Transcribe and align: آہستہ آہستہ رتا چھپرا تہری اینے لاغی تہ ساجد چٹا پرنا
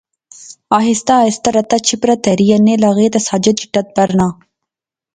آہستہ 0.77 1.13
آہستہ 1.21 1.49
رتا 1.55 1.77
چھپرا 1.87 2.15
تہری 2.23 2.45
اینے 2.51 2.73
لاغی 2.83 3.07
تہ 3.13 3.19
ساجد 3.27 3.55
چٹا 3.61 3.81
پرنا 3.95 4.27